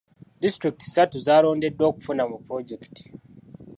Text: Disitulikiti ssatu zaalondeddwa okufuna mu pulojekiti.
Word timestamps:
Disitulikiti 0.41 0.85
ssatu 0.87 1.17
zaalondeddwa 1.25 1.85
okufuna 1.91 2.23
mu 2.31 2.37
pulojekiti. 2.45 3.03